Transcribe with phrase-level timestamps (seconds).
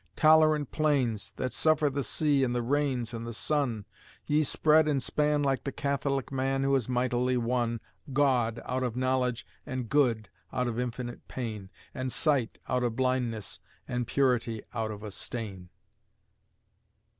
[0.15, 3.85] Tolerant plains, that suffer the sea and the rains and the sun,
[4.25, 8.95] Ye spread and span like the catholic man who has mightily won God out of
[8.95, 14.89] knowledge and good out of infinite pain And sight out of blindness and purity out
[14.89, 15.69] of a stain.